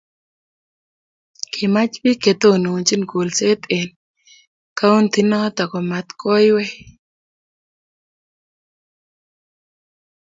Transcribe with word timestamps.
kimach 1.53 1.93
biik 2.03 2.19
chetononchini 2.23 3.05
kolset 3.11 3.61
eng 3.77 3.91
kauntinoto 4.77 5.63
komatkoiwei 5.71 6.71